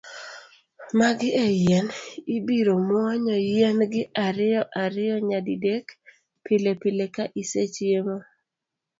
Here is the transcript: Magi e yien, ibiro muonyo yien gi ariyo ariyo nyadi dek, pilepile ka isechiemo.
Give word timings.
Magi 0.99 1.29
e 1.45 1.47
yien, 1.61 1.87
ibiro 2.35 2.73
muonyo 2.87 3.35
yien 3.51 3.79
gi 3.91 4.03
ariyo 4.27 4.61
ariyo 4.83 5.15
nyadi 5.27 5.55
dek, 5.65 5.85
pilepile 6.45 7.05
ka 7.15 7.23
isechiemo. 7.41 8.15